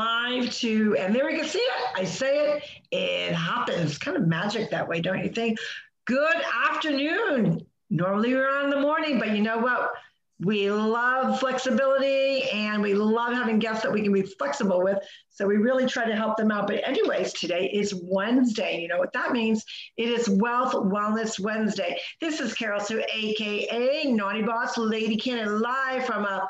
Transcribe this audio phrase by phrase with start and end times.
[0.00, 1.84] live to, and there we can see it.
[1.94, 3.96] I say it, it happens.
[3.96, 5.58] Kind of magic that way, don't you think?
[6.06, 6.36] Good
[6.68, 7.64] afternoon.
[7.90, 9.92] Normally we're on in the morning, but you know what?
[10.40, 14.98] We love flexibility and we love having guests that we can be flexible with.
[15.30, 16.66] So we really try to help them out.
[16.66, 18.80] But, anyways, today is Wednesday.
[18.80, 19.64] You know what that means?
[19.96, 21.96] It is Wealth Wellness Wednesday.
[22.20, 26.48] This is Carol Sue, AKA Naughty Boss Lady Cannon, live from a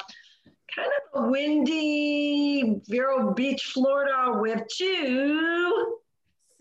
[0.75, 5.98] kind of a windy Vero Beach, Florida, with two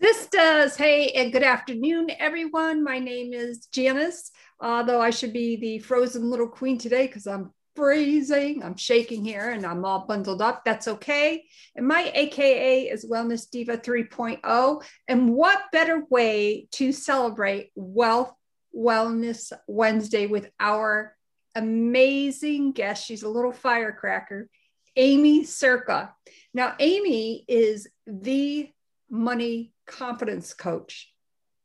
[0.00, 0.76] sisters.
[0.76, 2.84] Hey, and good afternoon, everyone.
[2.84, 4.30] My name is Janice,
[4.60, 8.62] although I should be the frozen little queen today because I'm freezing.
[8.62, 10.64] I'm shaking here and I'm all bundled up.
[10.64, 11.44] That's okay.
[11.74, 14.84] And my AKA is Wellness Diva 3.0.
[15.08, 18.32] And what better way to celebrate Wealth
[18.76, 21.16] Wellness Wednesday with our
[21.54, 23.06] amazing guest.
[23.06, 24.48] She's a little firecracker,
[24.96, 26.14] Amy Circa.
[26.52, 28.70] Now, Amy is the
[29.10, 31.12] money confidence coach,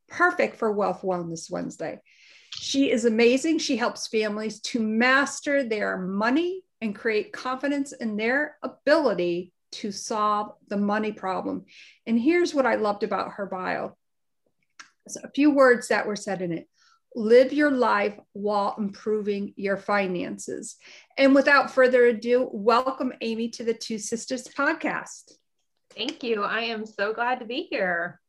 [0.07, 1.99] perfect for Wealth Wellness Wednesday.
[2.51, 3.59] She is amazing.
[3.59, 10.53] She helps families to master their money and create confidence in their ability to solve
[10.67, 11.65] the money problem.
[12.07, 13.95] And here's what I loved about her bio.
[15.23, 16.67] A few words that were said in it
[17.19, 20.77] live your life while improving your finances.
[21.17, 25.33] And without further ado, welcome Amy to the Two Sisters podcast.
[25.95, 26.43] Thank you.
[26.43, 28.21] I am so glad to be here.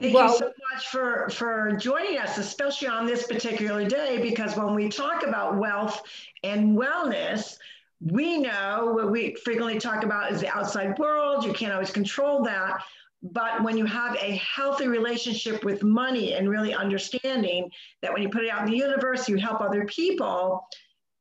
[0.00, 4.56] Thank well, you so much for, for joining us, especially on this particular day, because
[4.56, 6.00] when we talk about wealth
[6.44, 7.56] and wellness,
[8.00, 11.44] we know what we frequently talk about is the outside world.
[11.44, 12.84] You can't always control that.
[13.24, 17.70] But when you have a healthy relationship with money and really understanding
[18.02, 20.62] that when you put it out in the universe, you help other people,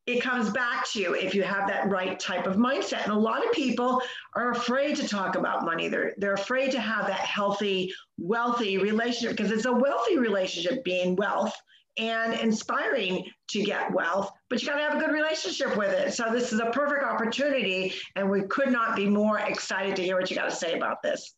[0.06, 3.04] it comes back to you if you have that right type of mindset.
[3.04, 4.02] And a lot of people
[4.36, 5.88] are afraid to talk about money.
[5.88, 11.16] They're, they're afraid to have that healthy, wealthy relationship because it's a wealthy relationship being
[11.16, 11.56] wealth
[11.98, 16.12] and inspiring to get wealth, but you got to have a good relationship with it.
[16.14, 20.20] So this is a perfect opportunity, and we could not be more excited to hear
[20.20, 21.36] what you got to say about this.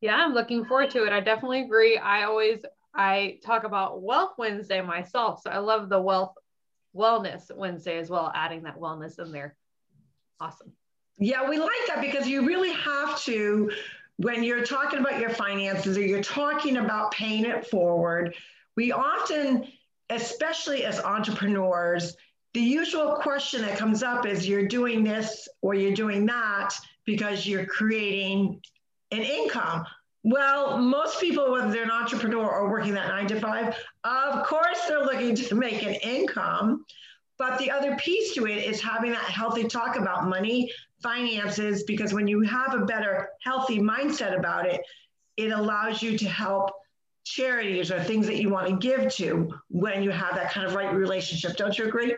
[0.00, 1.12] Yeah, I'm looking forward to it.
[1.12, 1.98] I definitely agree.
[1.98, 6.34] I always I talk about Wealth Wednesday myself, so I love the Wealth
[6.96, 9.54] Wellness Wednesday as well, adding that wellness in there.
[10.40, 10.72] Awesome.
[11.18, 13.70] Yeah, we like that because you really have to
[14.16, 18.34] when you're talking about your finances or you're talking about paying it forward,
[18.76, 19.66] we often,
[20.10, 22.16] especially as entrepreneurs,
[22.52, 26.74] the usual question that comes up is you're doing this or you're doing that
[27.06, 28.60] because you're creating
[29.10, 29.84] an income.
[30.22, 34.80] Well, most people, whether they're an entrepreneur or working that nine to five, of course
[34.86, 36.84] they're looking to make an income.
[37.38, 40.70] But the other piece to it is having that healthy talk about money,
[41.02, 44.82] finances, because when you have a better, healthy mindset about it,
[45.38, 46.70] it allows you to help
[47.24, 50.74] charities or things that you want to give to when you have that kind of
[50.74, 51.56] right relationship.
[51.56, 52.14] Don't you agree?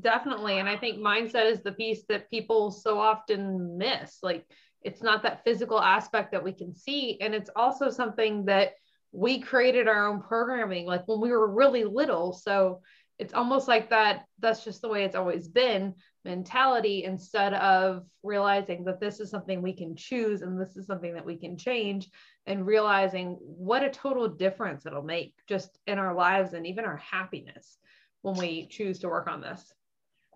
[0.00, 0.58] Definitely.
[0.58, 4.18] And I think mindset is the piece that people so often miss.
[4.22, 4.46] Like,
[4.86, 7.18] it's not that physical aspect that we can see.
[7.20, 8.74] And it's also something that
[9.10, 12.32] we created our own programming like when we were really little.
[12.32, 12.82] So
[13.18, 15.92] it's almost like that that's just the way it's always been
[16.24, 21.14] mentality instead of realizing that this is something we can choose and this is something
[21.14, 22.08] that we can change
[22.46, 26.98] and realizing what a total difference it'll make just in our lives and even our
[26.98, 27.78] happiness
[28.22, 29.72] when we choose to work on this.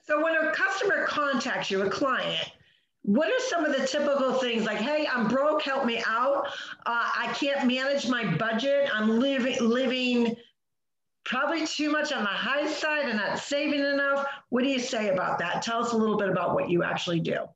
[0.03, 2.51] So when a customer contacts you a client
[3.03, 4.65] what are some of the typical things?
[4.65, 6.47] Like hey i'm broke help me out.
[6.87, 8.91] Uh, i can't manage my budget.
[8.93, 10.37] I'm living living
[11.25, 14.27] probably too much on the high side and not saving enough.
[14.49, 15.63] What do you say about that?
[15.63, 17.47] Tell us a little bit about what you actually do.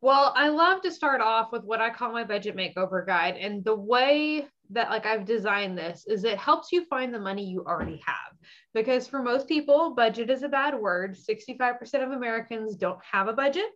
[0.00, 3.36] Well i love to start off with what i call my budget makeover guide.
[3.36, 7.44] And the way that like i've designed this is it helps you find the money
[7.44, 8.38] you already have.
[8.72, 11.14] Because for most people budget is a bad word.
[11.14, 13.66] 65% of americans don't have a budget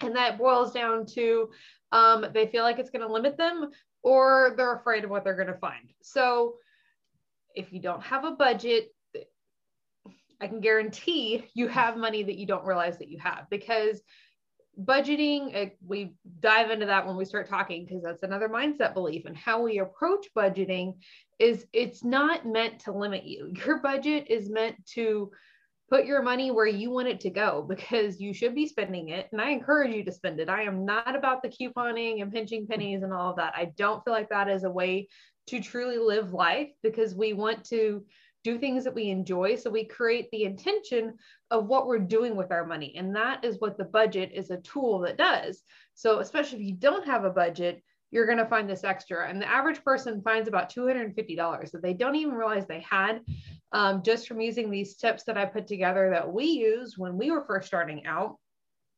[0.00, 1.50] and that boils down to
[1.92, 3.70] um, they feel like it's going to limit them
[4.02, 5.90] or they're afraid of what they're going to find.
[6.02, 6.56] So
[7.54, 8.94] if you don't have a budget,
[10.40, 14.00] I can guarantee you have money that you don't realize that you have because
[14.80, 19.36] budgeting, we dive into that when we start talking because that's another mindset belief and
[19.36, 20.94] how we approach budgeting
[21.40, 23.52] is it's not meant to limit you.
[23.66, 25.32] Your budget is meant to
[25.88, 29.28] put your money where you want it to go because you should be spending it.
[29.32, 30.48] And I encourage you to spend it.
[30.48, 32.72] I am not about the couponing and pinching mm-hmm.
[32.72, 33.54] pennies and all of that.
[33.56, 35.08] I don't feel like that is a way
[35.48, 38.04] to truly live life because we want to
[38.44, 39.56] do things that we enjoy.
[39.56, 41.14] So we create the intention
[41.50, 42.94] of what we're doing with our money.
[42.96, 45.62] And that is what the budget is a tool that does.
[45.94, 49.28] So, especially if you don't have a budget, you're going to find this extra.
[49.28, 53.20] And the average person finds about $250 that they don't even realize they had
[53.72, 57.30] um, just from using these tips that I put together that we use when we
[57.30, 58.36] were first starting out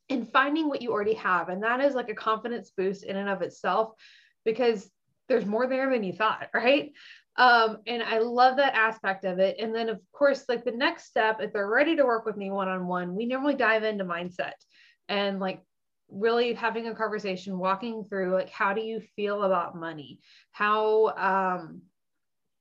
[0.09, 1.49] and finding what you already have.
[1.49, 3.93] And that is like a confidence boost in and of itself
[4.45, 4.91] because
[5.29, 6.93] there's more there than you thought, right?
[7.37, 9.57] Um, and I love that aspect of it.
[9.59, 12.51] And then, of course, like the next step, if they're ready to work with me
[12.51, 14.53] one on one, we normally dive into mindset
[15.09, 15.63] and like
[16.11, 20.21] really having a conversation, walking through like, how do you feel about money?
[20.51, 21.83] How, um,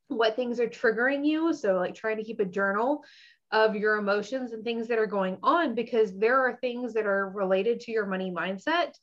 [0.10, 1.54] what things are triggering you.
[1.54, 3.04] So, like, trying to keep a journal
[3.52, 7.30] of your emotions and things that are going on because there are things that are
[7.30, 8.94] related to your money mindset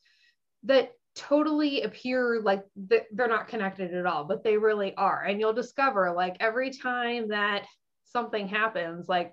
[0.64, 5.22] that totally appear like they're not connected at all, but they really are.
[5.22, 7.66] And you'll discover like every time that
[8.04, 9.32] something happens, like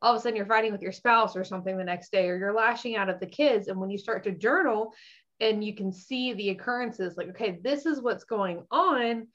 [0.00, 2.36] all of a sudden you're fighting with your spouse or something the next day, or
[2.36, 3.68] you're lashing out at the kids.
[3.68, 4.94] And when you start to journal
[5.40, 9.28] and you can see the occurrences, like, okay, this is what's going on,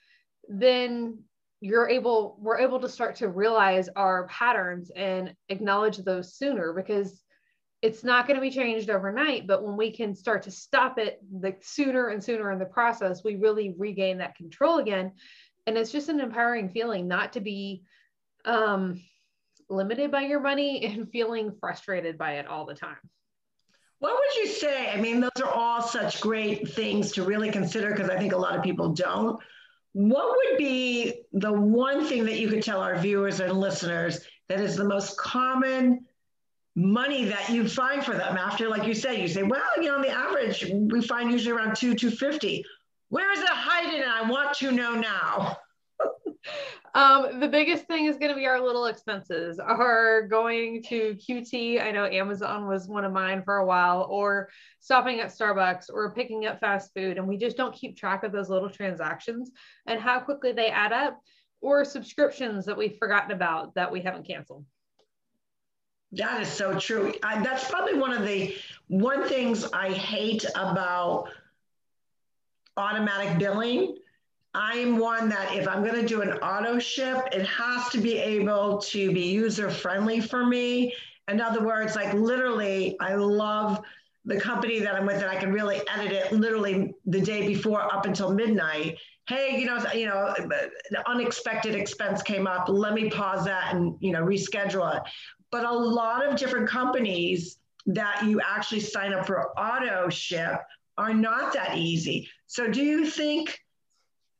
[0.49, 1.19] then
[1.63, 7.23] you're able, we're able to start to realize our patterns and acknowledge those sooner because
[7.81, 11.21] it's not going to be changed overnight but when we can start to stop it
[11.39, 15.13] the sooner and sooner in the process we really regain that control again.
[15.65, 17.83] And it's just an empowering feeling not to be
[18.43, 19.01] um,
[19.69, 22.97] limited by your money and feeling frustrated by it all the time.
[23.99, 24.91] What would you say?
[24.91, 28.37] I mean those are all such great things to really consider because i think a
[28.37, 29.41] lot of people don't
[29.93, 34.59] what would be the one thing that you could tell our viewers and listeners that
[34.59, 36.05] is the most common
[36.75, 39.95] money that you find for them after like you said you say well you know
[39.95, 42.65] on the average we find usually around two 250
[43.09, 44.01] where is it hiding?
[44.01, 45.57] And i want to know now
[46.95, 51.81] um, the biggest thing is going to be our little expenses are going to qt
[51.81, 54.49] i know amazon was one of mine for a while or
[54.79, 58.31] stopping at starbucks or picking up fast food and we just don't keep track of
[58.31, 59.51] those little transactions
[59.87, 61.19] and how quickly they add up
[61.61, 64.65] or subscriptions that we've forgotten about that we haven't canceled
[66.13, 67.13] that is so true.
[67.23, 68.55] I, that's probably one of the
[68.87, 71.29] one things I hate about
[72.77, 73.97] automatic billing.
[74.53, 78.17] I'm one that if I'm going to do an auto ship, it has to be
[78.17, 80.93] able to be user friendly for me.
[81.27, 83.81] In other words, like literally, I love
[84.25, 87.81] the company that I'm with and I can really edit it literally the day before
[87.93, 88.97] up until midnight.
[89.27, 92.69] Hey, you know, you know, the unexpected expense came up.
[92.69, 95.03] Let me pause that and you know reschedule it.
[95.51, 100.61] But a lot of different companies that you actually sign up for auto ship
[100.97, 102.29] are not that easy.
[102.47, 103.62] So do you think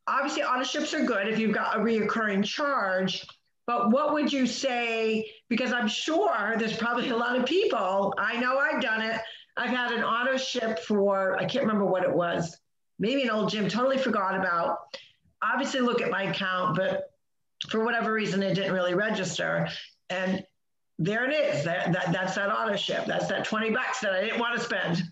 [0.08, 3.26] obviously auto ships are good if you've got a reoccurring charge,
[3.66, 5.30] but what would you say?
[5.50, 9.20] Because I'm sure there's probably a lot of people, I know I've done it.
[9.56, 12.58] I've had an auto ship for, I can't remember what it was,
[13.00, 14.80] maybe an old gym, totally forgot about.
[15.42, 17.12] Obviously, look at my account, but
[17.70, 19.68] for whatever reason, it didn't really register.
[20.10, 20.44] And
[21.00, 21.64] there it is.
[21.64, 23.06] That, that that's that auto ship.
[23.06, 25.04] That's that 20 bucks that I didn't want to spend.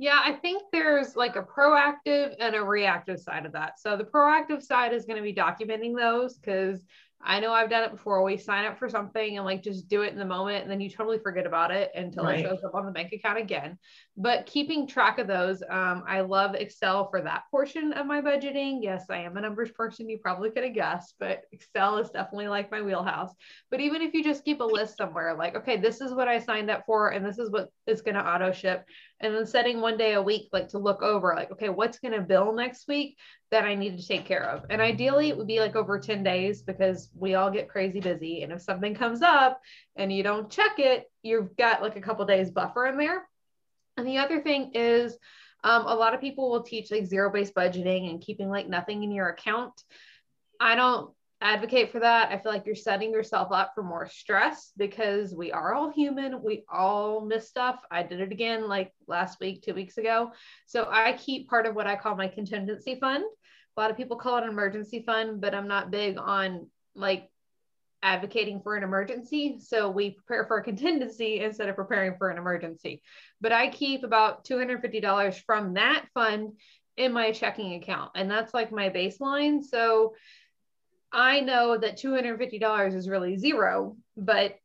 [0.00, 3.78] Yeah, I think there's like a proactive and a reactive side of that.
[3.78, 6.86] So the proactive side is going to be documenting those because
[7.22, 8.22] I know I've done it before.
[8.22, 10.80] We sign up for something and like just do it in the moment, and then
[10.80, 12.38] you totally forget about it until right.
[12.38, 13.76] it shows up on the bank account again.
[14.16, 18.78] But keeping track of those, um, I love Excel for that portion of my budgeting.
[18.80, 20.08] Yes, I am a numbers person.
[20.08, 23.34] You probably could have guessed, but Excel is definitely like my wheelhouse.
[23.70, 26.38] But even if you just keep a list somewhere, like, okay, this is what I
[26.38, 28.86] signed up for, and this is what is going to auto ship,
[29.20, 32.14] and then setting one day a week, like to look over, like, okay, what's going
[32.14, 33.16] to bill next week?
[33.50, 34.64] that I need to take care of.
[34.70, 38.42] And ideally, it would be like over 10 days because we all get crazy busy.
[38.42, 39.60] And if something comes up
[39.96, 43.28] and you don't check it, you've got like a couple days buffer in there.
[43.96, 45.16] And the other thing is,
[45.64, 49.02] um, a lot of people will teach like zero based budgeting and keeping like nothing
[49.02, 49.82] in your account.
[50.60, 52.30] I don't advocate for that.
[52.30, 56.42] I feel like you're setting yourself up for more stress because we are all human.
[56.42, 57.80] We all miss stuff.
[57.90, 60.32] I did it again like last week, two weeks ago.
[60.66, 63.24] So I keep part of what I call my contingency fund.
[63.76, 67.30] A lot of people call it an emergency fund, but I'm not big on like
[68.02, 69.58] advocating for an emergency.
[69.60, 73.02] So we prepare for a contingency instead of preparing for an emergency.
[73.40, 76.52] But I keep about $250 from that fund
[76.96, 78.10] in my checking account.
[78.14, 79.62] And that's like my baseline.
[79.62, 80.14] So
[81.12, 84.56] I know that $250 is really zero, but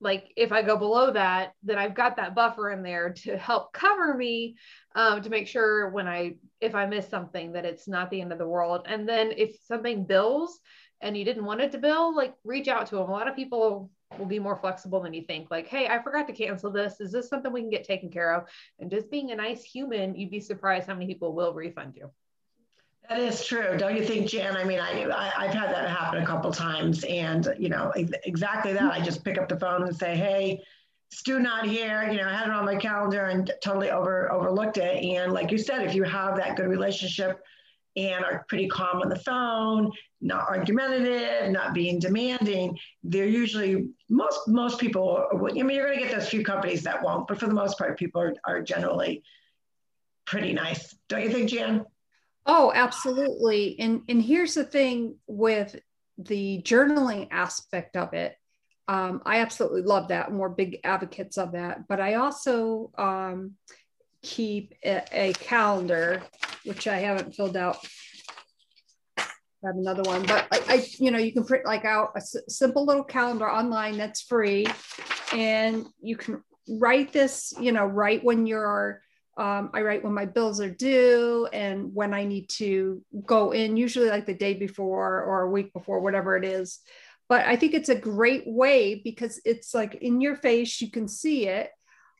[0.00, 3.72] like if I go below that, then I've got that buffer in there to help
[3.72, 4.56] cover me
[4.94, 8.32] um, to make sure when I if I miss something that it's not the end
[8.32, 8.82] of the world.
[8.86, 10.60] And then if something bills,
[11.04, 13.08] and you didn't want it to bill, like reach out to them.
[13.08, 15.50] A lot of people will be more flexible than you think.
[15.50, 16.98] Like, hey, I forgot to cancel this.
[16.98, 18.48] Is this something we can get taken care of?
[18.78, 22.10] And just being a nice human, you'd be surprised how many people will refund you.
[23.08, 24.56] That is true, don't you think, Jan?
[24.56, 25.04] I mean, I,
[25.36, 28.92] I have had that happen a couple times, and you know exactly that.
[28.92, 30.62] I just pick up the phone and say, "Hey,
[31.10, 34.78] Stu not here." You know, I had it on my calendar and totally over overlooked
[34.78, 35.04] it.
[35.04, 37.42] And like you said, if you have that good relationship
[37.94, 39.92] and are pretty calm on the phone,
[40.22, 45.28] not argumentative, not being demanding, they're usually most most people.
[45.30, 47.76] I mean, you're going to get those few companies that won't, but for the most
[47.76, 49.22] part, people are, are generally
[50.24, 50.96] pretty nice.
[51.08, 51.84] Don't you think, Jan?
[52.46, 53.78] Oh, absolutely.
[53.80, 55.76] And and here's the thing with
[56.18, 58.36] the journaling aspect of it.
[58.86, 60.28] Um, I absolutely love that.
[60.28, 61.88] And we're big advocates of that.
[61.88, 63.52] But I also um,
[64.22, 66.22] keep a, a calendar,
[66.64, 67.78] which I haven't filled out
[69.18, 72.18] I have another one, but I, I, you know, you can print like out a
[72.18, 74.66] s- simple little calendar online that's free,
[75.32, 79.00] and you can write this, you know, right when you're.
[79.36, 83.76] Um, I write when my bills are due and when I need to go in,
[83.76, 86.78] usually like the day before or a week before, whatever it is.
[87.28, 91.08] But I think it's a great way because it's like in your face, you can
[91.08, 91.70] see it.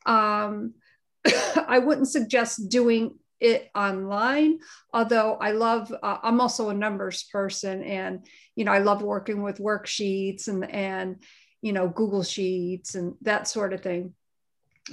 [0.05, 0.73] Um,
[1.67, 4.59] I wouldn't suggest doing it online
[4.93, 9.41] although i love uh, i'm also a numbers person and you know i love working
[9.41, 11.21] with worksheets and and
[11.61, 14.13] you know google sheets and that sort of thing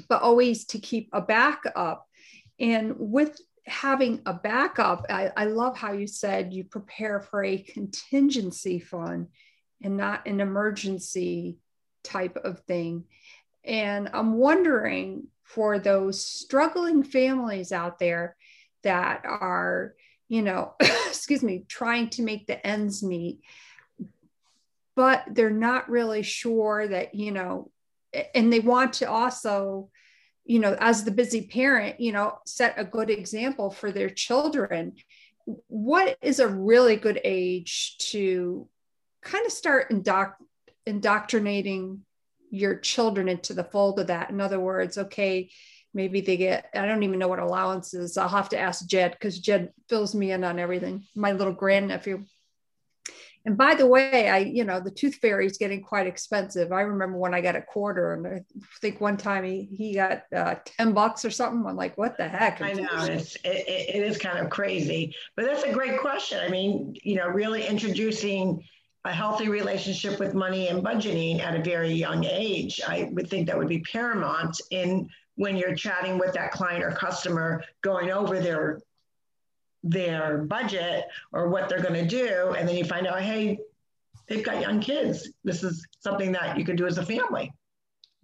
[0.08, 2.08] but always to keep a backup
[2.62, 7.58] and with having a backup I, I love how you said you prepare for a
[7.58, 9.28] contingency fund
[9.82, 11.58] and not an emergency
[12.02, 13.04] type of thing.
[13.64, 18.36] And i'm wondering for those struggling families out there
[18.82, 19.94] that are,
[20.28, 23.40] you know, excuse me, trying to make the ends meet,
[24.96, 27.70] but they're not really sure that, you know,
[28.34, 29.90] and they want to also,
[30.44, 34.94] you know, as the busy parent, you know, set a good example for their children.
[35.68, 38.68] What is a really good age to
[39.22, 40.34] kind of start indoc-
[40.86, 42.00] indoctrinating
[42.50, 44.30] your children into the fold of that.
[44.30, 45.50] In other words, okay,
[45.94, 48.16] maybe they get, I don't even know what allowance is.
[48.18, 52.24] I'll have to ask Jed because Jed fills me in on everything, my little grandnephew.
[53.44, 56.70] And by the way, I, you know, the tooth fairy is getting quite expensive.
[56.70, 58.44] I remember when I got a quarter, and I
[58.80, 61.64] think one time he, he got uh, 10 bucks or something.
[61.66, 62.60] I'm like, what the heck?
[62.60, 66.38] I know it's, it, it is kind of crazy, but that's a great question.
[66.38, 68.62] I mean, you know, really introducing
[69.04, 72.80] a healthy relationship with money and budgeting at a very young age.
[72.86, 76.92] I would think that would be paramount in when you're chatting with that client or
[76.92, 78.80] customer, going over their
[79.82, 83.58] their budget or what they're going to do, and then you find out, hey,
[84.28, 85.30] they've got young kids.
[85.44, 87.52] This is something that you can do as a family.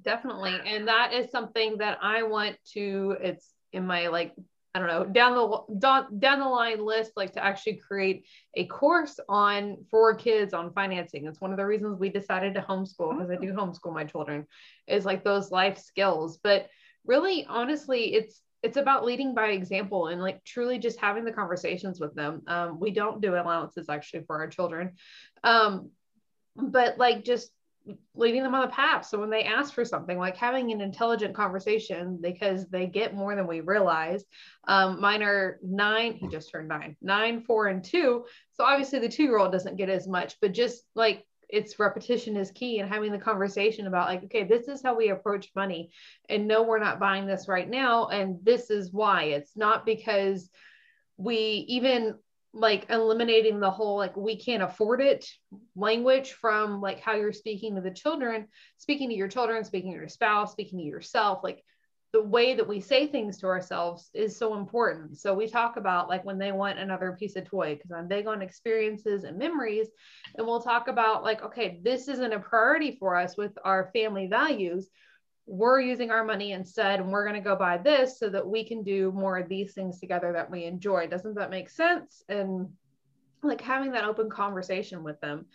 [0.02, 3.16] Definitely, and that is something that I want to.
[3.20, 4.34] It's in my like
[4.74, 8.66] I don't know, down the down, down the line list, like to actually create a
[8.66, 11.26] course on for kids on financing.
[11.26, 14.46] It's one of the reasons we decided to homeschool because I do homeschool my children,
[14.86, 16.38] is like those life skills.
[16.42, 16.68] But
[17.04, 22.00] really, honestly, it's it's about leading by example and like truly just having the conversations
[22.00, 22.42] with them.
[22.46, 24.94] Um, we don't do allowances actually for our children,
[25.44, 25.90] um,
[26.56, 27.52] but like just
[28.14, 29.06] leading them on the path.
[29.06, 33.34] So when they ask for something, like having an intelligent conversation, because they get more
[33.34, 34.24] than we realize.
[34.66, 38.24] Um, mine are nine, he just turned nine, nine, four, and two.
[38.54, 42.36] So obviously the two year old doesn't get as much, but just like it's repetition
[42.36, 45.90] is key and having the conversation about like okay this is how we approach money
[46.28, 49.24] and no we're not buying this right now and this is why.
[49.24, 50.50] It's not because
[51.16, 52.14] we even
[52.54, 55.28] like eliminating the whole like we can't afford it
[55.76, 59.98] language from like how you're speaking to the children speaking to your children speaking to
[59.98, 61.62] your spouse speaking to yourself like
[62.12, 65.18] the way that we say things to ourselves is so important.
[65.18, 68.26] So we talk about like when they want another piece of toy because i'm big
[68.26, 69.88] on experiences and memories
[70.36, 74.26] and we'll talk about like okay this isn't a priority for us with our family
[74.26, 74.88] values.
[75.46, 78.64] We're using our money instead and we're going to go buy this so that we
[78.64, 81.06] can do more of these things together that we enjoy.
[81.08, 82.22] Doesn't that make sense?
[82.28, 82.68] And
[83.42, 85.46] like having that open conversation with them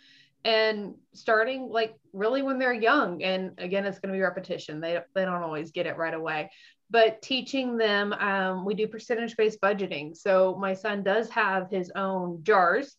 [0.44, 4.98] and starting like really when they're young and again it's going to be repetition they,
[5.14, 6.50] they don't always get it right away
[6.90, 11.90] but teaching them um, we do percentage based budgeting so my son does have his
[11.96, 12.96] own jars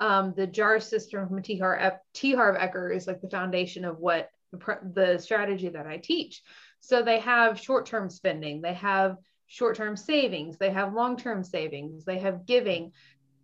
[0.00, 1.58] um, the jar system from T.
[1.58, 2.34] Harv, T.
[2.34, 2.56] Harv
[2.92, 6.42] is like the foundation of what the, the strategy that I teach.
[6.80, 11.42] So they have short term spending, they have short term savings, they have long term
[11.42, 12.92] savings, they have giving.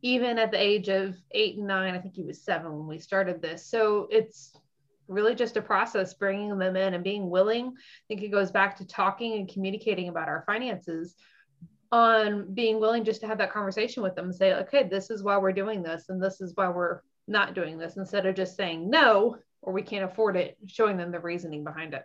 [0.05, 2.99] Even at the age of eight and nine, I think he was seven when we
[2.99, 3.67] started this.
[3.67, 4.55] So it's
[5.09, 7.69] really just a process bringing them in and being willing.
[7.69, 11.17] I think it goes back to talking and communicating about our finances
[11.91, 15.23] on being willing just to have that conversation with them and say, okay, this is
[15.23, 18.57] why we're doing this and this is why we're not doing this instead of just
[18.57, 22.05] saying no or we can't afford it, showing them the reasoning behind it.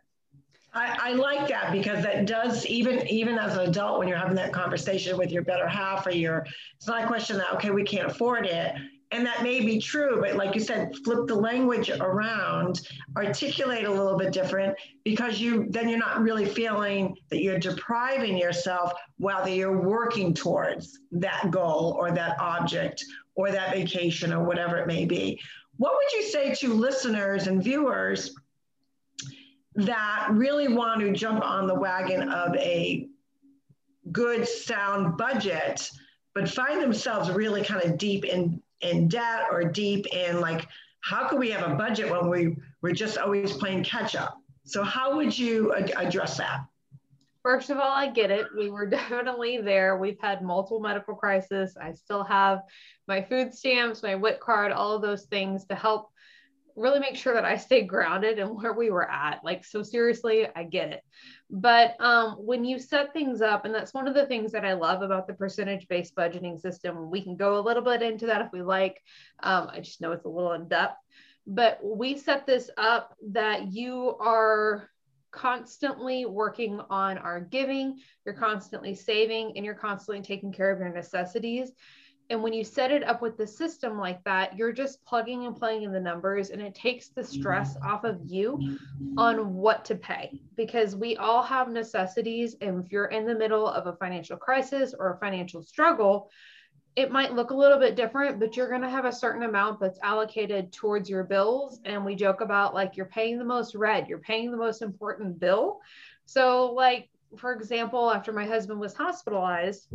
[0.73, 4.35] I, I, like that because that does even even as an adult when you're having
[4.35, 6.45] that conversation with your better half or your
[6.75, 8.75] it's not a question that okay we can't afford it.
[9.11, 12.81] And that may be true but like you said flip the language around
[13.17, 18.37] articulate a little bit different because you then you're not really feeling that you're depriving
[18.37, 24.77] yourself while you're working towards that goal or that object or that vacation or whatever
[24.77, 25.39] it may be.
[25.77, 28.35] What would you say to listeners and viewers
[29.85, 33.07] that really want to jump on the wagon of a
[34.11, 35.89] good sound budget
[36.33, 40.67] but find themselves really kind of deep in in debt or deep in like
[41.01, 44.37] how could we have a budget when we we're just always playing catch up?
[44.63, 46.61] So how would you ad- address that?
[47.41, 48.47] First of all i get it.
[48.57, 49.97] We were definitely there.
[49.97, 51.77] We've had multiple medical crises.
[51.81, 52.61] I still have
[53.07, 56.09] my food stamps my WIC card all of those things to help
[56.79, 59.43] really make sure that I stay grounded and where we were at.
[59.43, 61.03] Like, so seriously, I get it.
[61.49, 64.73] But um, when you set things up, and that's one of the things that I
[64.73, 68.41] love about the percentage based budgeting system, we can go a little bit into that
[68.41, 69.01] if we like.
[69.41, 70.97] Um, I just know it's a little in depth,
[71.45, 74.89] but we set this up that you are
[75.31, 80.93] constantly working on our giving, you're constantly saving, and you're constantly taking care of your
[80.93, 81.71] necessities.
[82.29, 85.55] And when you set it up with the system like that, you're just plugging and
[85.55, 87.87] playing in the numbers and it takes the stress mm-hmm.
[87.87, 88.77] off of you
[89.17, 92.55] on what to pay because we all have necessities.
[92.61, 96.29] And if you're in the middle of a financial crisis or a financial struggle,
[96.95, 99.79] it might look a little bit different, but you're going to have a certain amount
[99.79, 101.79] that's allocated towards your bills.
[101.85, 105.39] And we joke about like you're paying the most red, you're paying the most important
[105.39, 105.79] bill.
[106.25, 109.87] So, like, for example, after my husband was hospitalized,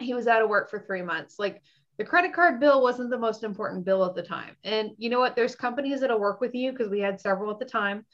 [0.00, 1.38] he was out of work for three months.
[1.38, 1.62] Like
[1.98, 4.56] the credit card bill wasn't the most important bill at the time.
[4.64, 5.36] And you know what?
[5.36, 8.06] There's companies that'll work with you because we had several at the time.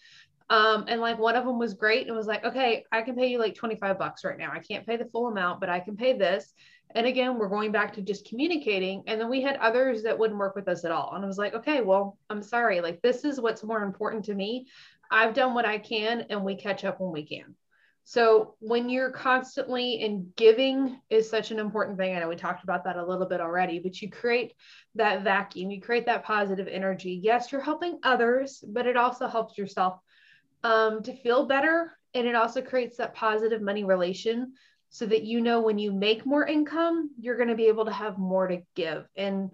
[0.49, 3.29] Um, and like one of them was great and was like, okay, I can pay
[3.29, 4.53] you like 25 bucks right now.
[4.53, 6.53] I can't pay the full amount, but I can pay this.
[6.95, 9.03] And again, we're going back to just communicating.
[9.07, 11.13] And then we had others that wouldn't work with us at all.
[11.15, 12.81] And I was like, okay, well, I'm sorry.
[12.81, 14.67] Like, this is what's more important to me.
[15.11, 17.55] I've done what I can, and we catch up when we can.
[18.09, 22.15] So when you're constantly in giving is such an important thing.
[22.15, 24.55] I know we talked about that a little bit already, but you create
[24.95, 27.19] that vacuum, you create that positive energy.
[27.21, 29.99] Yes, you're helping others, but it also helps yourself
[30.63, 31.99] um, to feel better.
[32.15, 34.53] And it also creates that positive money relation
[34.89, 37.93] so that you know when you make more income, you're going to be able to
[37.93, 39.09] have more to give.
[39.17, 39.51] And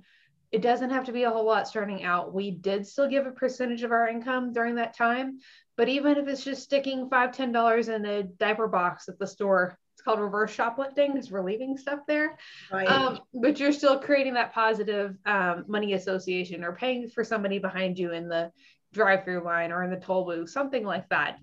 [0.50, 2.34] it doesn't have to be a whole lot starting out.
[2.34, 5.38] We did still give a percentage of our income during that time,
[5.82, 9.26] but even if it's just sticking five, ten dollars in a diaper box at the
[9.26, 12.38] store, it's called reverse shoplifting because we're leaving stuff there.
[12.70, 12.88] Right.
[12.88, 17.98] Um, but you're still creating that positive um, money association or paying for somebody behind
[17.98, 18.52] you in the
[18.92, 21.40] drive-through line or in the toll booth, something like that.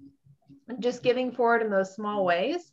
[0.80, 2.72] Just giving forward in those small ways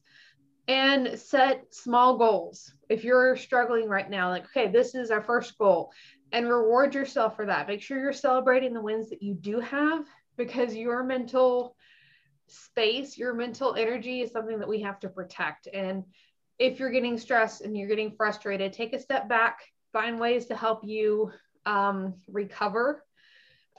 [0.68, 2.72] and set small goals.
[2.88, 5.90] If you're struggling right now, like, okay, this is our first goal
[6.30, 7.66] and reward yourself for that.
[7.66, 11.76] Make sure you're celebrating the wins that you do have because your mental
[12.48, 15.68] space, your mental energy is something that we have to protect.
[15.72, 16.04] And
[16.58, 19.60] if you're getting stressed and you're getting frustrated, take a step back,
[19.92, 21.32] find ways to help you
[21.64, 23.02] um, recover.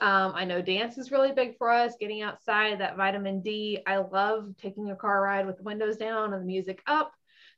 [0.00, 3.80] Um, I know dance is really big for us, getting outside, that vitamin D.
[3.86, 7.12] I love taking a car ride with the windows down and the music up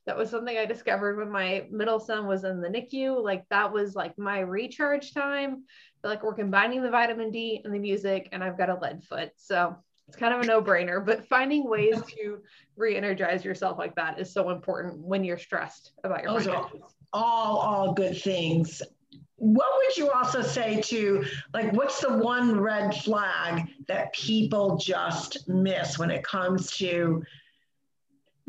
[0.05, 3.23] that was something I discovered when my middle son was in the NICU.
[3.23, 5.63] Like that was like my recharge time.
[6.03, 9.31] Like we're combining the vitamin D and the music, and I've got a lead foot.
[9.35, 9.75] So
[10.07, 11.05] it's kind of a no-brainer.
[11.05, 12.39] But finding ways to
[12.75, 16.81] re-energize yourself like that is so important when you're stressed about your Those finances.
[17.13, 18.81] All all good things.
[19.35, 25.47] What would you also say to like what's the one red flag that people just
[25.47, 27.23] miss when it comes to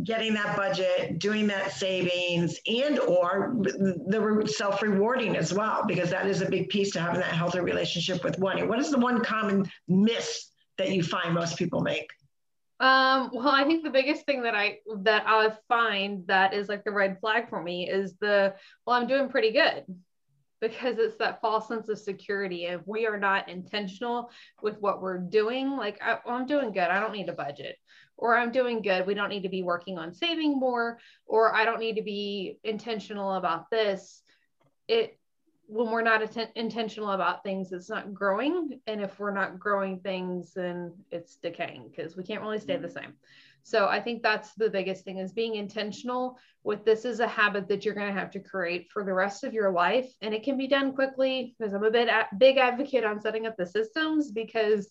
[0.04, 6.42] getting that budget, doing that savings, and or the self-rewarding as well, because that is
[6.42, 8.62] a big piece to having that healthy relationship with money.
[8.62, 12.08] What is the one common miss that you find most people make?
[12.80, 16.82] Um, well, I think the biggest thing that I that I find that is like
[16.82, 18.54] the red flag for me is the
[18.86, 19.84] well, I'm doing pretty good
[20.60, 22.66] because it's that false sense of security.
[22.66, 24.30] If we are not intentional
[24.62, 27.76] with what we're doing, like I, am doing good, I don't need a budget
[28.22, 29.04] or I'm doing good.
[29.04, 32.60] We don't need to be working on saving more, or I don't need to be
[32.62, 34.22] intentional about this.
[34.86, 35.18] It
[35.66, 38.78] when we're not att- intentional about things, it's not growing.
[38.86, 42.86] And if we're not growing things, then it's decaying because we can't really stay the
[42.86, 42.98] mm-hmm.
[42.98, 43.14] same.
[43.64, 47.68] So I think that's the biggest thing is being intentional with this is a habit
[47.68, 50.12] that you're going to have to create for the rest of your life.
[50.20, 53.46] And it can be done quickly because I'm a bit a- big advocate on setting
[53.46, 54.90] up the systems because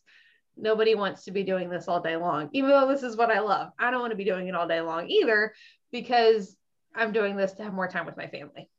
[0.58, 3.40] nobody wants to be doing this all day long, even though this is what I
[3.40, 3.72] love.
[3.80, 5.54] I don't want to be doing it all day long either
[5.92, 6.56] because
[6.96, 8.70] I'm doing this to have more time with my family.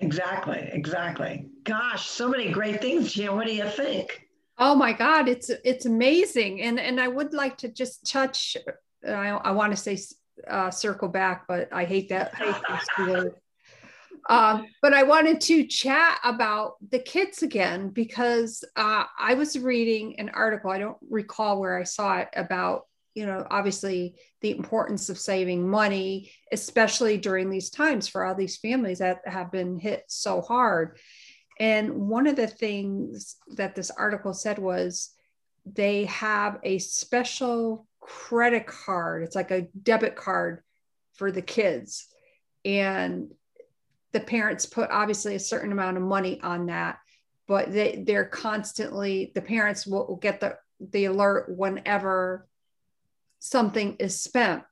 [0.00, 1.46] Exactly, exactly.
[1.64, 3.34] Gosh, so many great things, Jim.
[3.34, 4.28] What do you think?
[4.56, 8.56] Oh my God, it's it's amazing, and and I would like to just touch.
[9.06, 9.98] I, I want to say
[10.48, 12.32] uh, circle back, but I hate that.
[12.34, 13.32] I hate
[14.28, 20.20] Um, but I wanted to chat about the kids again because uh, I was reading
[20.20, 20.70] an article.
[20.70, 22.82] I don't recall where I saw it about
[23.18, 28.58] you know, obviously the importance of saving money, especially during these times for all these
[28.58, 30.98] families that have been hit so hard.
[31.58, 35.10] And one of the things that this article said was
[35.66, 39.24] they have a special credit card.
[39.24, 40.62] It's like a debit card
[41.14, 42.06] for the kids.
[42.64, 43.32] And
[44.12, 46.98] the parents put obviously a certain amount of money on that,
[47.46, 52.46] but they, they're constantly, the parents will, will get the, the alert whenever
[53.38, 54.62] something is spent.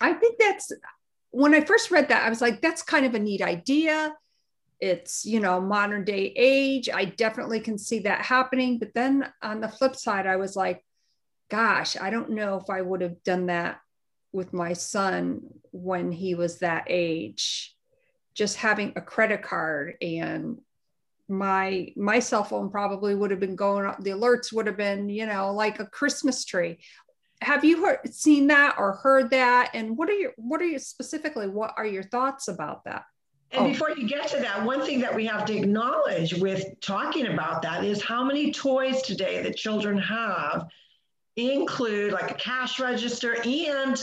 [0.00, 0.72] I think that's
[1.30, 4.14] when I first read that, I was like, that's kind of a neat idea.
[4.80, 6.88] It's, you know, modern day age.
[6.88, 8.78] I definitely can see that happening.
[8.78, 10.82] But then on the flip side, I was like,
[11.50, 13.80] gosh, I don't know if I would have done that
[14.32, 17.75] with my son when he was that age.
[18.36, 20.60] Just having a credit card and
[21.28, 25.08] my my cell phone probably would have been going up the alerts would have been
[25.08, 26.78] you know like a christmas tree
[27.40, 30.78] have you heard seen that or heard that and what are your what are you
[30.78, 33.04] specifically what are your thoughts about that
[33.50, 33.68] and oh.
[33.68, 37.62] before you get to that one thing that we have to acknowledge with talking about
[37.62, 40.66] that is how many toys today that children have
[41.34, 44.02] include like a cash register and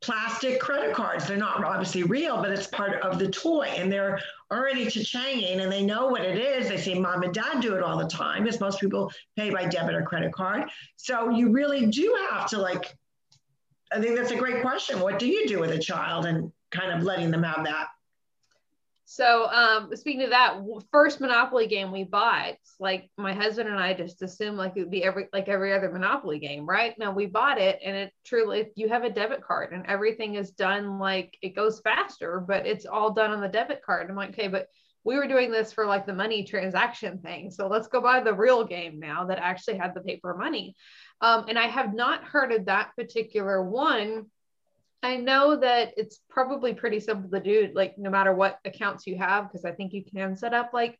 [0.00, 1.26] plastic credit cards.
[1.26, 3.72] They're not obviously real, but it's part of the toy.
[3.76, 6.68] And they're already cha-changing and they know what it is.
[6.68, 9.66] They say mom and dad do it all the time, as most people pay by
[9.66, 10.68] debit or credit card.
[10.96, 12.96] So you really do have to like,
[13.90, 15.00] I think that's a great question.
[15.00, 17.88] What do you do with a child and kind of letting them have that?
[19.10, 20.60] So, um, speaking of that,
[20.92, 24.90] first Monopoly game we bought, like my husband and I just assumed like it would
[24.90, 26.92] be every like every other Monopoly game, right?
[26.98, 30.50] Now we bought it, and it truly you have a debit card, and everything is
[30.50, 34.10] done like it goes faster, but it's all done on the debit card.
[34.10, 34.66] I'm like, okay, but
[35.04, 38.34] we were doing this for like the money transaction thing, so let's go buy the
[38.34, 40.76] real game now that actually had the paper money.
[41.22, 44.26] Um, and I have not heard of that particular one
[45.02, 49.16] I know that it's probably pretty simple to do, like no matter what accounts you
[49.16, 50.98] have, because I think you can set up like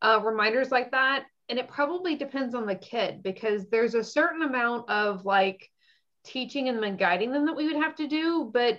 [0.00, 1.24] uh, reminders like that.
[1.48, 5.68] And it probably depends on the kid because there's a certain amount of like
[6.24, 8.48] teaching and guiding them that we would have to do.
[8.52, 8.78] But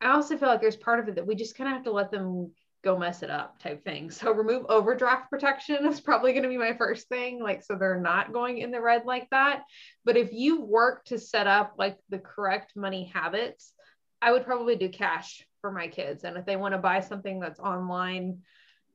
[0.00, 1.92] I also feel like there's part of it that we just kind of have to
[1.92, 4.10] let them go mess it up type thing.
[4.10, 7.42] So remove overdraft protection is probably going to be my first thing.
[7.42, 9.64] Like, so they're not going in the red like that.
[10.06, 13.74] But if you work to set up like the correct money habits,
[14.22, 16.24] I would probably do cash for my kids.
[16.24, 18.38] And if they want to buy something that's online,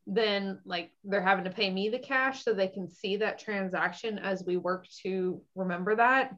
[0.08, 4.20] then like they're having to pay me the cash so they can see that transaction
[4.20, 6.32] as we work to remember that.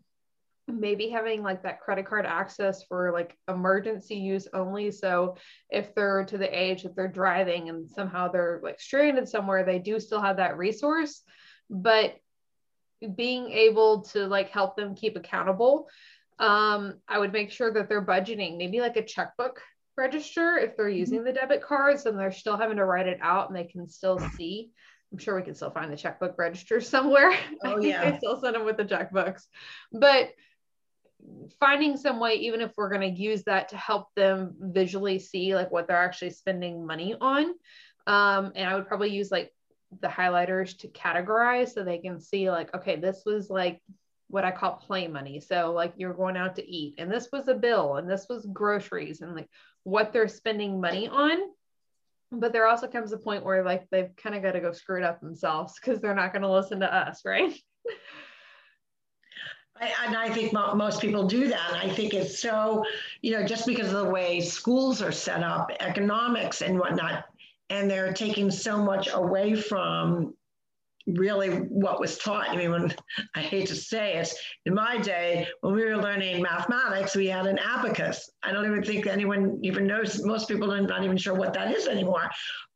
[0.69, 4.91] Maybe having like that credit card access for like emergency use only.
[4.91, 5.35] So
[5.69, 9.79] if they're to the age that they're driving and somehow they're like stranded somewhere, they
[9.79, 11.23] do still have that resource.
[11.69, 12.15] But
[13.15, 15.87] being able to like help them keep accountable
[16.39, 19.61] um, I would make sure that they're budgeting, maybe like a checkbook
[19.97, 20.97] register if they're mm-hmm.
[20.97, 23.87] using the debit cards and they're still having to write it out and they can
[23.87, 24.71] still see.
[25.11, 27.33] I'm sure we can still find the checkbook register somewhere.
[27.63, 29.43] Oh yeah, I still send them with the checkbooks,
[29.91, 30.29] but
[31.59, 35.55] finding some way, even if we're going to use that to help them visually see
[35.55, 37.45] like what they're actually spending money on.
[38.05, 39.51] Um, and I would probably use like
[40.01, 43.81] the highlighters to categorize so they can see like, okay, this was like
[44.29, 45.39] what I call play money.
[45.39, 48.45] So like you're going out to eat and this was a bill and this was
[48.51, 49.49] groceries and like
[49.83, 51.37] what they're spending money on.
[52.31, 54.97] But there also comes a point where like they've kind of got to go screw
[54.97, 57.53] it up themselves because they're not going to listen to us, right?
[59.79, 61.79] I, and I think mo- most people do that.
[61.81, 62.83] I think it's so,
[63.21, 67.25] you know, just because of the way schools are set up, economics and whatnot,
[67.69, 70.33] and they're taking so much away from
[71.07, 72.49] really what was taught.
[72.49, 72.93] I mean, when
[73.35, 74.33] I hate to say it,
[74.65, 78.29] in my day, when we were learning mathematics, we had an abacus.
[78.43, 81.73] I don't even think anyone even knows, most people are not even sure what that
[81.73, 82.29] is anymore.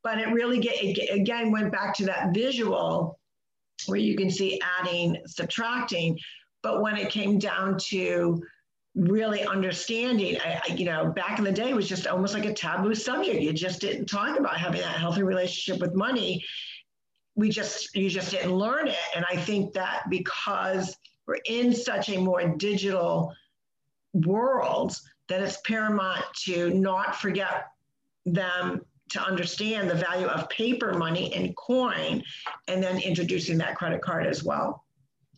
[0.04, 3.20] But it really, get, it again, went back to that visual
[3.88, 6.18] where you can see adding, subtracting.
[6.64, 8.42] But when it came down to
[8.96, 12.46] really understanding, I, I, you know, back in the day it was just almost like
[12.46, 13.42] a taboo subject.
[13.42, 16.44] You just didn't talk about having that healthy relationship with money
[17.42, 18.96] we just you just didn't learn it.
[19.16, 23.34] And i think that because we're in such a more digital
[24.14, 24.96] world
[25.28, 27.68] that it's paramount to not forget
[28.26, 32.22] them to understand the value of paper money and coin
[32.68, 34.86] and then introducing that credit card as well.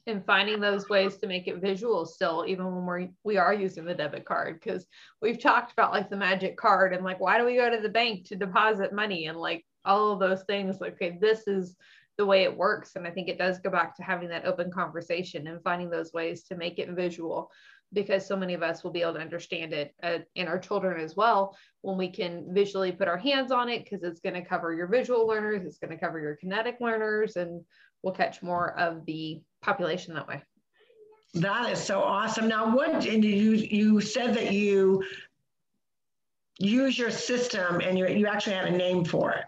[0.05, 3.85] And finding those ways to make it visual still even when we're we are using
[3.85, 4.85] the debit card because
[5.21, 7.87] we've talked about like the magic card and like why do we go to the
[7.87, 9.27] bank to deposit money?
[9.27, 11.75] And like all of those things okay this is
[12.17, 12.95] the way it works.
[12.95, 16.13] And i think it does go back to having that open conversation and finding those
[16.13, 17.51] ways to make it visual
[17.91, 20.99] because so many of us will be able to understand it uh, and our children
[20.99, 24.41] as well when we can visually put our hands on it because it's going to
[24.41, 27.63] cover your visual learners it's going to cover your kinetic learners and
[28.03, 30.43] we'll catch more of the population that way.
[31.35, 32.47] That is so awesome.
[32.47, 35.03] Now what you you said that you
[36.59, 39.45] use your system and you you actually had a name for it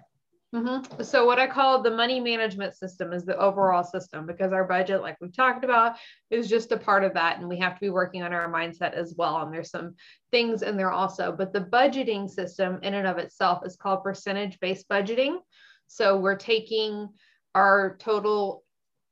[0.55, 1.03] Mm-hmm.
[1.03, 5.01] So what I call the money management system is the overall system because our budget,
[5.01, 5.97] like we've talked about,
[6.31, 8.93] is just a part of that, and we have to be working on our mindset
[8.93, 9.41] as well.
[9.41, 9.95] And there's some
[10.31, 14.87] things in there also, but the budgeting system in and of itself is called percentage-based
[14.87, 15.39] budgeting.
[15.87, 17.09] So we're taking
[17.53, 18.63] our total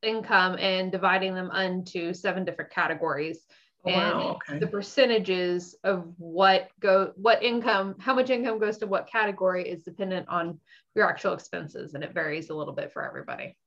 [0.01, 3.41] income and dividing them into seven different categories.
[3.85, 4.59] Oh, and wow, okay.
[4.59, 9.83] the percentages of what go what income how much income goes to what category is
[9.83, 10.57] dependent on
[10.95, 13.57] your actual expenses and it varies a little bit for everybody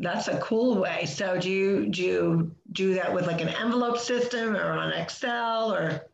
[0.00, 3.98] that's a cool way so do you do you do that with like an envelope
[3.98, 6.08] system or on excel or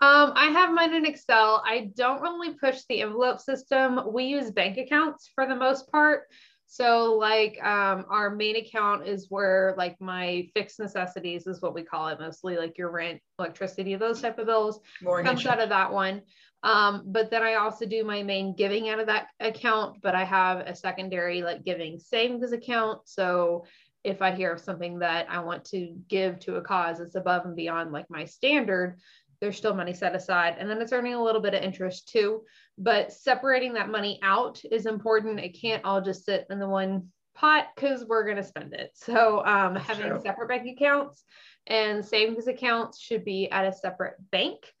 [0.00, 1.62] um, I have mine in Excel.
[1.64, 4.12] I don't really push the envelope system.
[4.12, 6.24] We use bank accounts for the most part.
[6.66, 11.82] So like um, our main account is where like my fixed necessities is what we
[11.82, 15.26] call it mostly like your rent, electricity, those type of bills Mortgage.
[15.26, 16.22] comes out of that one.
[16.62, 20.24] Um, but then I also do my main giving out of that account, but I
[20.24, 23.02] have a secondary like giving savings account.
[23.04, 23.66] So
[24.02, 27.44] if I hear of something that I want to give to a cause that's above
[27.44, 28.98] and beyond like my standard,
[29.40, 30.56] there's still money set aside.
[30.58, 32.42] And then it's earning a little bit of interest too.
[32.76, 35.40] But separating that money out is important.
[35.40, 38.90] It can't all just sit in the one pot because we're going to spend it.
[38.94, 40.20] So um, having true.
[40.22, 41.24] separate bank accounts
[41.66, 44.72] and savings accounts should be at a separate bank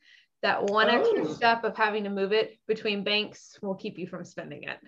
[0.42, 1.00] that one oh.
[1.00, 4.78] extra step of having to move it between banks will keep you from spending it.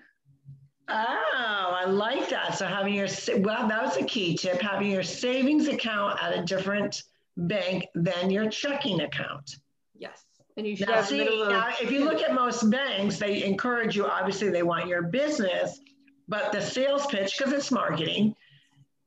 [0.88, 0.95] Oh,
[1.75, 2.57] I like that.
[2.57, 4.61] So having your well, that was a key tip.
[4.61, 7.03] Having your savings account at a different
[7.37, 9.57] bank than your checking account.
[10.57, 14.07] And you should now, see, now, if you look at most banks, they encourage you,
[14.07, 15.81] obviously, they want your business,
[16.29, 18.35] but the sales pitch, because it's marketing,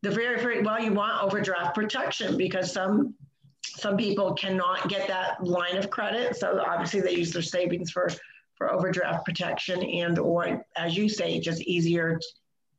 [0.01, 3.15] the very, very well, you want overdraft protection because some
[3.61, 6.35] some people cannot get that line of credit.
[6.35, 8.09] So obviously they use their savings for,
[8.55, 12.19] for overdraft protection and or as you say, just easier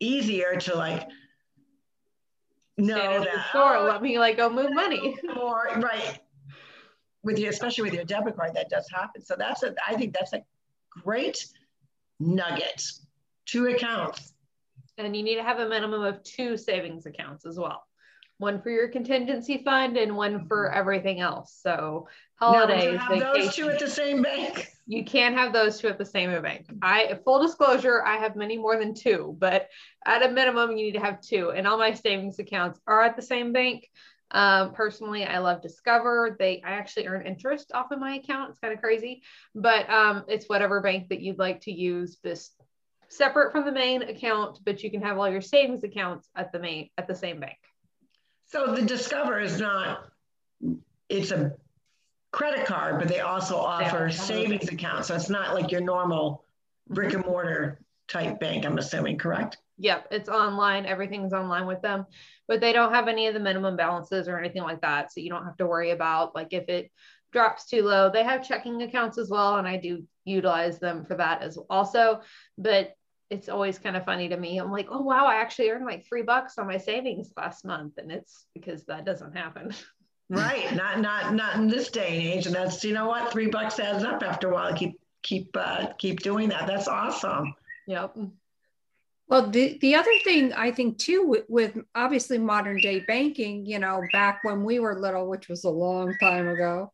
[0.00, 1.06] easier to like
[2.78, 5.16] know that store, oh, let me like go move money.
[5.38, 6.20] Or right.
[7.22, 9.22] With you, especially with your debit card, that does happen.
[9.22, 10.42] So that's a I think that's a
[10.88, 11.46] great
[12.18, 12.82] nugget.
[13.46, 14.32] Two accounts.
[14.96, 17.84] And you need to have a minimum of two savings accounts as well
[18.40, 20.78] one for your contingency fund and one for mm-hmm.
[20.78, 21.58] everything else.
[21.62, 24.66] So holidays, now, have those two at the same bank.
[24.86, 26.66] You can't have those two at the same bank.
[26.80, 29.68] I full disclosure, I have many more than two, but
[30.06, 31.50] at a minimum, you need to have two.
[31.50, 33.88] And all my savings accounts are at the same bank.
[34.32, 36.36] Um, personally, I love Discover.
[36.38, 38.50] They I actually earn interest off of my account.
[38.50, 39.22] It's kind of crazy,
[39.54, 42.18] but um, it's whatever bank that you'd like to use.
[42.22, 42.50] This
[43.08, 46.58] separate from the main account, but you can have all your savings accounts at the
[46.58, 47.58] main at the same bank.
[48.46, 50.06] So the Discover is not,
[51.08, 51.52] it's a
[52.32, 55.08] credit card, but they also offer savings accounts.
[55.08, 56.44] So it's not like your normal
[56.88, 59.58] brick and mortar type bank, I'm assuming, correct?
[59.80, 60.84] Yep, it's online.
[60.84, 62.04] Everything's online with them,
[62.46, 65.10] but they don't have any of the minimum balances or anything like that.
[65.10, 66.90] So you don't have to worry about like if it
[67.32, 68.10] drops too low.
[68.10, 72.20] They have checking accounts as well, and I do utilize them for that as also.
[72.58, 72.92] But
[73.30, 74.58] it's always kind of funny to me.
[74.58, 77.94] I'm like, oh wow, I actually earned like three bucks on my savings last month,
[77.96, 79.72] and it's because that doesn't happen.
[80.28, 83.48] right, not not not in this day and age, and that's you know what, three
[83.48, 84.74] bucks adds up after a while.
[84.74, 86.66] Keep keep uh, keep doing that.
[86.66, 87.54] That's awesome.
[87.86, 88.16] Yep.
[89.30, 93.78] Well, the, the other thing I think too, with, with, obviously modern day banking, you
[93.78, 96.92] know, back when we were little, which was a long time ago,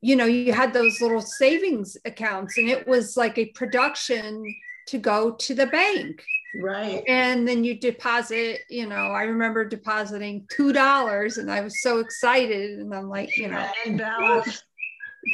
[0.00, 4.42] you know, you had those little savings accounts and it was like a production
[4.88, 6.24] to go to the bank.
[6.60, 7.04] Right.
[7.06, 12.78] And then you deposit, you know, I remember depositing $2 and I was so excited.
[12.78, 14.62] And I'm like, you know, and balance.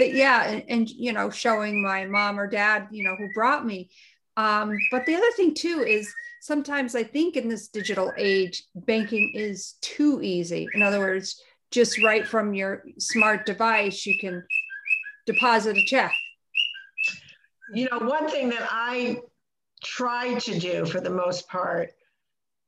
[0.01, 0.49] That, yeah.
[0.49, 3.91] And, and, you know, showing my mom or dad, you know, who brought me.
[4.39, 9.33] Um, but the other thing too is sometimes I think in this digital age, banking
[9.35, 10.71] is too easy.
[10.75, 14.45] In other words, just right from your smart device, you can
[15.27, 16.15] deposit a check.
[17.75, 19.19] You know, one thing that I
[19.85, 21.91] try to do for the most part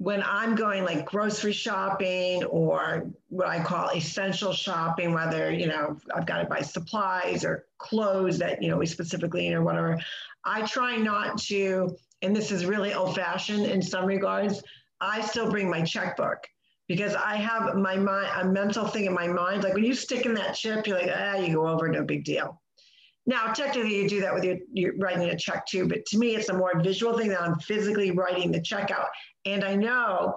[0.00, 5.98] when I'm going like grocery shopping or what I call essential shopping, whether, you know,
[6.14, 10.00] I've got to buy supplies or clothes that, you know, we specifically need or whatever,
[10.42, 14.62] I try not to, and this is really old fashioned in some regards,
[15.02, 16.46] I still bring my checkbook
[16.88, 19.64] because I have my mind, a mental thing in my mind.
[19.64, 22.24] Like when you stick in that chip, you're like, ah, you go over, no big
[22.24, 22.59] deal.
[23.30, 26.34] Now, technically, you do that with your, you're writing a check too, but to me,
[26.34, 29.06] it's a more visual thing that I'm physically writing the check out.
[29.44, 30.36] And I know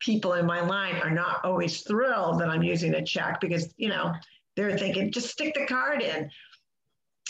[0.00, 3.88] people in my line are not always thrilled that I'm using a check because, you
[3.88, 4.12] know,
[4.56, 6.28] they're thinking, just stick the card in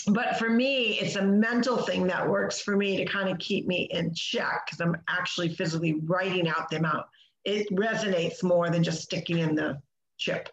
[0.06, 3.66] but for me, it's a mental thing that works for me to kind of keep
[3.66, 7.06] me in check because I'm actually physically writing out the amount.
[7.44, 9.78] It resonates more than just sticking in the
[10.16, 10.48] chip.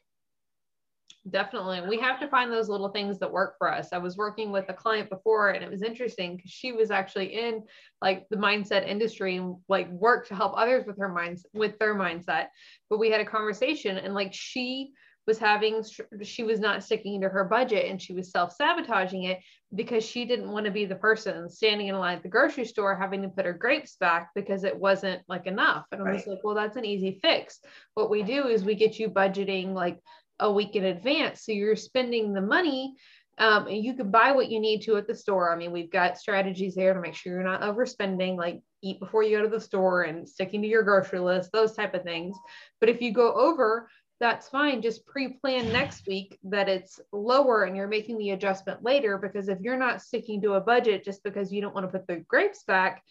[1.30, 1.82] Definitely.
[1.88, 3.90] We have to find those little things that work for us.
[3.92, 7.38] I was working with a client before and it was interesting because she was actually
[7.38, 7.64] in
[8.02, 11.96] like the mindset industry and like work to help others with her minds with their
[11.96, 12.48] mindset.
[12.90, 14.92] But we had a conversation and like she
[15.26, 15.84] was having
[16.24, 19.40] she was not sticking to her budget and she was self-sabotaging it
[19.76, 22.96] because she didn't want to be the person standing in line at the grocery store
[22.96, 26.28] having to put her grapes back because it wasn't like enough and i was right.
[26.30, 27.60] like well that's an easy fix
[27.96, 30.00] what we do is we get you budgeting like
[30.40, 32.96] a week in advance so you're spending the money
[33.40, 35.54] um, and you can buy what you need to at the store.
[35.54, 39.22] I mean, we've got strategies there to make sure you're not overspending, like eat before
[39.22, 42.36] you go to the store and sticking to your grocery list, those type of things.
[42.80, 44.82] But if you go over, that's fine.
[44.82, 49.60] Just pre-plan next week that it's lower and you're making the adjustment later because if
[49.62, 52.64] you're not sticking to a budget just because you don't want to put the grapes
[52.64, 53.04] back,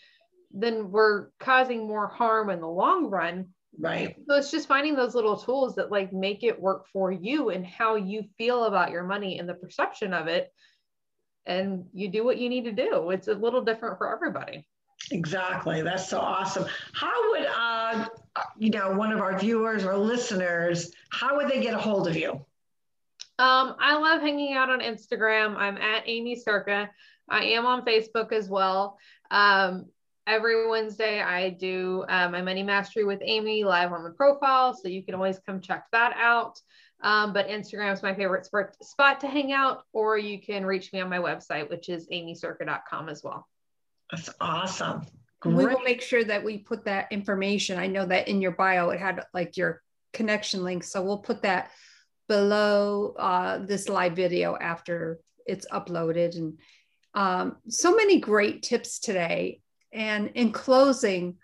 [0.50, 3.46] then we're causing more harm in the long run.
[3.78, 4.16] Right.
[4.28, 7.66] So it's just finding those little tools that like make it work for you and
[7.66, 10.52] how you feel about your money and the perception of it.
[11.44, 13.10] And you do what you need to do.
[13.10, 14.66] It's a little different for everybody.
[15.12, 15.82] Exactly.
[15.82, 16.64] That's so awesome.
[16.92, 18.06] How would, uh,
[18.58, 22.16] you know, one of our viewers or listeners, how would they get a hold of
[22.16, 22.32] you?
[23.38, 25.56] Um, I love hanging out on Instagram.
[25.56, 26.90] I'm at Amy Circa.
[27.28, 28.98] I am on Facebook as well.
[29.30, 29.86] Um,
[30.26, 34.74] every Wednesday, I do uh, my money mastery with Amy live on the profile.
[34.74, 36.58] So you can always come check that out.
[37.02, 40.92] Um, but Instagram is my favorite spot, spot to hang out, or you can reach
[40.92, 43.46] me on my website, which is amycirca.com as well.
[44.10, 45.02] That's awesome.
[45.40, 45.56] Great.
[45.56, 47.78] We will make sure that we put that information.
[47.78, 51.42] I know that in your bio it had like your connection link, so we'll put
[51.42, 51.70] that
[52.28, 56.36] below uh, this live video after it's uploaded.
[56.36, 56.58] And
[57.14, 59.60] um, so many great tips today.
[59.96, 61.38] And in closing,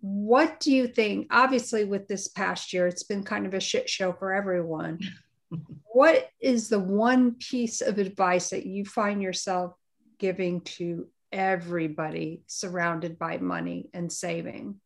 [0.00, 1.28] what do you think?
[1.30, 4.98] Obviously, with this past year, it's been kind of a shit show for everyone.
[5.92, 9.74] what is the one piece of advice that you find yourself
[10.18, 14.76] giving to everybody surrounded by money and saving.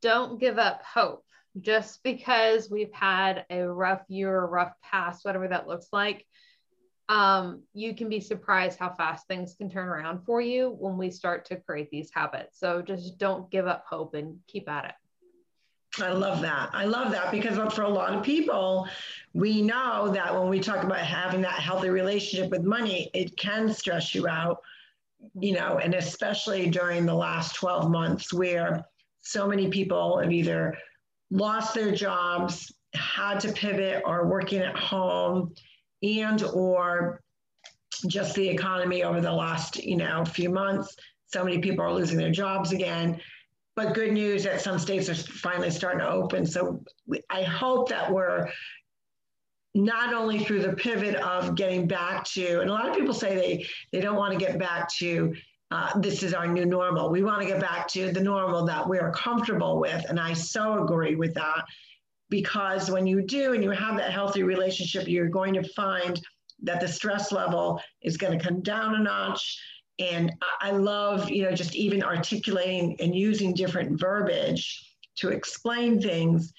[0.00, 1.24] Don't give up hope.
[1.60, 6.24] Just because we've had a rough year, a rough past, whatever that looks like,
[7.10, 11.10] um, you can be surprised how fast things can turn around for you when we
[11.10, 12.60] start to create these habits.
[12.60, 16.00] So just don't give up hope and keep at it.
[16.00, 16.70] I love that.
[16.72, 18.86] I love that because for a lot of people,
[19.34, 23.74] we know that when we talk about having that healthy relationship with money, it can
[23.74, 24.58] stress you out,
[25.34, 28.84] you know, and especially during the last 12 months where
[29.20, 30.78] so many people have either
[31.32, 35.52] lost their jobs, had to pivot or working at home
[36.02, 37.20] and or
[38.06, 40.96] just the economy over the last, you know, few months.
[41.26, 43.20] So many people are losing their jobs again
[43.76, 46.44] but good news that some states are finally starting to open.
[46.44, 46.82] So
[47.30, 48.50] I hope that we're
[49.74, 53.34] not only through the pivot of getting back to, and a lot of people say
[53.34, 55.34] they they don't want to get back to
[55.70, 57.10] uh, this is our new normal.
[57.10, 60.82] We want to get back to the normal that we're comfortable with, and I so
[60.82, 61.64] agree with that
[62.30, 66.20] because when you do and you have that healthy relationship, you're going to find
[66.62, 69.58] that the stress level is going to come down a notch
[70.00, 76.54] And I love, you know, just even articulating and using different verbiage to explain things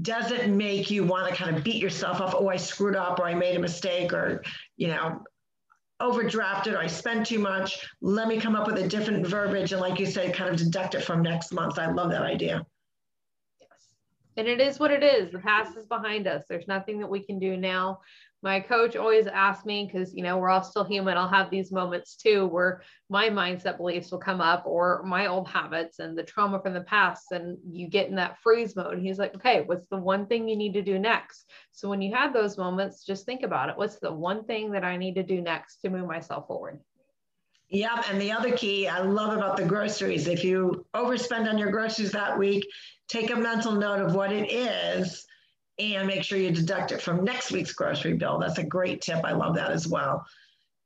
[0.00, 2.34] doesn't make you want to kind of beat yourself up.
[2.34, 4.42] Oh, I screwed up, or I made a mistake, or,
[4.76, 5.22] you know,
[6.00, 7.86] overdrafted, or I spent too much.
[8.00, 9.72] Let me come up with a different verbiage.
[9.72, 11.78] And like you said, kind of deduct it from next month.
[11.78, 12.64] I love that idea.
[14.36, 15.32] And it is what it is.
[15.32, 16.44] The past is behind us.
[16.48, 18.00] There's nothing that we can do now
[18.46, 21.72] my coach always asks me because you know we're all still human i'll have these
[21.72, 26.22] moments too where my mindset beliefs will come up or my old habits and the
[26.22, 29.88] trauma from the past and you get in that freeze mode he's like okay what's
[29.88, 33.26] the one thing you need to do next so when you have those moments just
[33.26, 36.06] think about it what's the one thing that i need to do next to move
[36.06, 36.78] myself forward
[37.68, 38.04] Yep.
[38.10, 42.12] and the other key I love about the groceries, if you overspend on your groceries
[42.12, 42.64] that week,
[43.08, 45.26] take a mental note of what it is
[45.78, 48.38] and make sure you deduct it from next week's grocery bill.
[48.38, 49.24] That's a great tip.
[49.24, 50.24] I love that as well.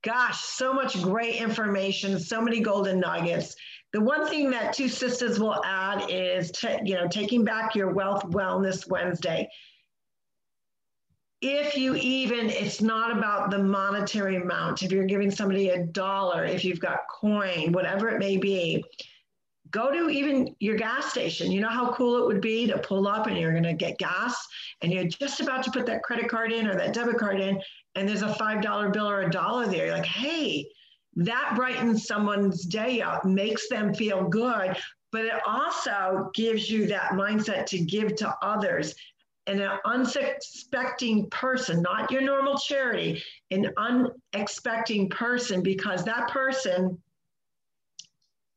[0.02, 3.54] Gosh, so much great information, so many golden nuggets.
[3.92, 6.50] The one thing that Two Sisters will add is,
[6.84, 9.48] you know, taking back your Wealth Wellness Wednesday.
[11.42, 14.82] If you even, it's not about the monetary amount.
[14.82, 18.84] If you're giving somebody a dollar, if you've got coin, whatever it may be,
[19.70, 21.52] go to even your gas station.
[21.52, 23.98] You know how cool it would be to pull up and you're going to get
[23.98, 24.46] gas
[24.82, 27.60] and you're just about to put that credit card in or that debit card in,
[27.94, 29.86] and there's a $5 bill or a dollar there.
[29.86, 30.66] You're like, hey,
[31.16, 34.76] that brightens someone's day up, makes them feel good,
[35.12, 38.94] but it also gives you that mindset to give to others.
[39.46, 46.96] And an unsuspecting person, not your normal charity, an unexpecting person, because that person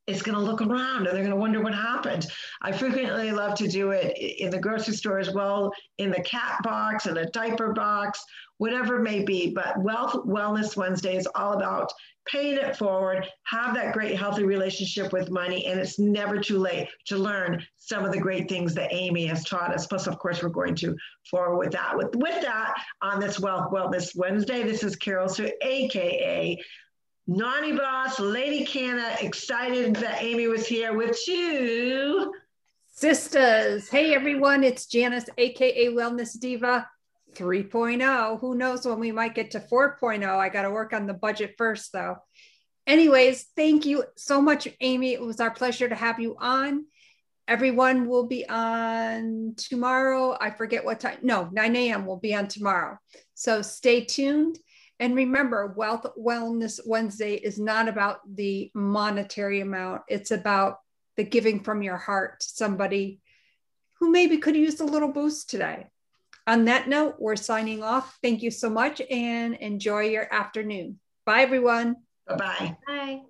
[0.07, 2.27] is going to look around and they're going to wonder what happened.
[2.61, 6.59] I frequently love to do it in the grocery store as well, in the cat
[6.63, 8.23] box, in a diaper box,
[8.57, 9.51] whatever it may be.
[9.51, 11.91] But Wealth Wellness Wednesday is all about
[12.25, 16.87] paying it forward, have that great healthy relationship with money, and it's never too late
[17.05, 19.87] to learn some of the great things that Amy has taught us.
[19.87, 20.95] Plus, of course, we're going to
[21.29, 21.97] forward with that.
[21.97, 26.57] With, with that, on this Wealth Wellness Wednesday, this is Carol Sue, aka
[27.25, 32.33] Naughty Boss, Lady Canna, excited that Amy was here with you.
[32.91, 33.89] Sisters.
[33.89, 36.85] Hey everyone, it's Janice, aka Wellness Diva
[37.33, 38.41] 3.0.
[38.41, 40.27] Who knows when we might get to 4.0?
[40.27, 42.17] I got to work on the budget first though.
[42.85, 45.13] Anyways, thank you so much, Amy.
[45.13, 46.85] It was our pleasure to have you on.
[47.47, 50.37] Everyone will be on tomorrow.
[50.41, 51.19] I forget what time.
[51.21, 52.05] No, 9 a.m.
[52.05, 52.97] will be on tomorrow.
[53.33, 54.59] So stay tuned.
[55.03, 60.77] And remember, Wealth Wellness Wednesday is not about the monetary amount, it's about
[61.17, 63.19] the giving from your heart to somebody
[63.99, 65.87] who maybe could use a little boost today.
[66.47, 68.17] On that note, we're signing off.
[68.23, 71.01] Thank you so much and enjoy your afternoon.
[71.25, 71.97] Bye, everyone.
[72.25, 72.77] Bye-bye.
[72.87, 73.21] Bye.